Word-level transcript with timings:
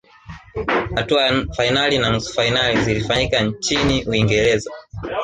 hatua 0.95 1.23
ya 1.25 1.45
fainali 1.57 1.97
na 1.97 2.09
nusu 2.09 2.33
fainali 2.33 2.81
zilifanyika 2.83 3.41
nchini 3.41 4.05
uingereza 4.05 4.71